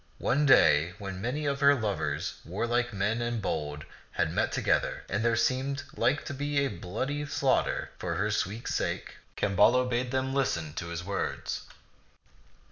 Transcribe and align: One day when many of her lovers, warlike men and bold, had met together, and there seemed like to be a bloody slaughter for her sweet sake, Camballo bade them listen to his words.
One 0.17 0.47
day 0.47 0.93
when 0.97 1.21
many 1.21 1.45
of 1.45 1.59
her 1.59 1.75
lovers, 1.75 2.39
warlike 2.43 2.91
men 2.91 3.21
and 3.21 3.39
bold, 3.39 3.85
had 4.13 4.33
met 4.33 4.51
together, 4.51 5.03
and 5.07 5.23
there 5.23 5.35
seemed 5.35 5.83
like 5.95 6.25
to 6.25 6.33
be 6.33 6.61
a 6.65 6.69
bloody 6.69 7.23
slaughter 7.27 7.91
for 7.99 8.15
her 8.15 8.31
sweet 8.31 8.67
sake, 8.67 9.17
Camballo 9.37 9.85
bade 9.87 10.09
them 10.09 10.33
listen 10.33 10.73
to 10.73 10.87
his 10.87 11.03
words. 11.03 11.67